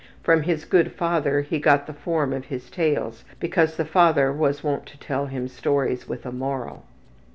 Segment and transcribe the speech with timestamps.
[0.23, 4.63] From his good father he got the form of his tales, because the father was
[4.63, 6.85] wont to tell him stories with a moral.